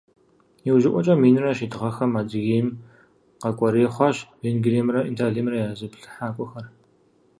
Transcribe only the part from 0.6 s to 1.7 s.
Иужьыӏуэкӏэ, минрэ